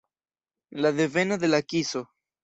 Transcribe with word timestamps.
La 0.85 0.91
deveno 0.99 1.37
de 1.43 1.49
la 1.51 1.59
kiso. 1.75 2.01